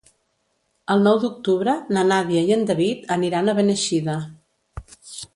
[0.93, 4.17] El nou d'octubre na Nàdia i en David aniran a Beneixida.